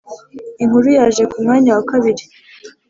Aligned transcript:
Inkuru 0.63 0.87
yaje 0.97 1.23
kumwanya 1.31 1.71
wa 1.77 1.83
kabiri 1.89 2.23